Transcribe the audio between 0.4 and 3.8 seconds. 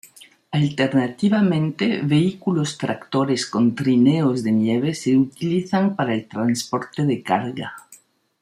Alternativamente, vehículos tractores con